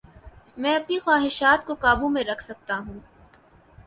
میں 0.57 0.73
اپنی 0.75 0.97
خواہشات 0.99 1.65
کو 1.65 1.73
قابو 1.75 2.09
میں 2.09 2.23
رکھ 2.23 2.43
سکتا 2.43 2.77
ہوں 2.77 2.99